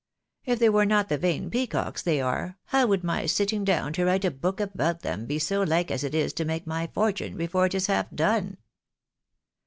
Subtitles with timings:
[0.45, 4.05] If they were not the vain peacocks they are, how would my sitting down to
[4.05, 7.37] write a book about them be so like as it is to make my fortune
[7.37, 8.57] before it is half done